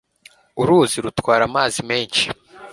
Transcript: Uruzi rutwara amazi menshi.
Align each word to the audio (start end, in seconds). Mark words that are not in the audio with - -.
Uruzi 0.61 0.97
rutwara 1.05 1.43
amazi 1.49 1.79
menshi. 1.89 2.25